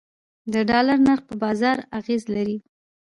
[0.53, 2.57] د ډالر نرخ په بازار اغیز لري